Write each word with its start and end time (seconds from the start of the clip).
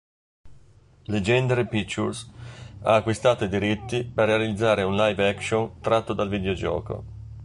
Legendary 1.13 1.67
Pictures 1.67 2.27
ha 2.81 2.95
acquistato 2.95 3.43
i 3.43 3.49
diritti 3.49 4.03
per 4.03 4.29
realizzare 4.29 4.81
un 4.81 4.95
live 4.95 5.27
action 5.29 5.79
tratto 5.79 6.13
dal 6.13 6.27
videogioco. 6.27 7.03